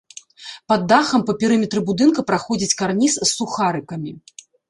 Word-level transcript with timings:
Пад 0.71 0.85
дахам 0.91 1.21
па 1.27 1.35
перыметры 1.43 1.83
будынка 1.91 2.25
праходзіць 2.31 2.71
карніз 2.81 3.13
з 3.21 3.29
сухарыкамі. 3.37 4.11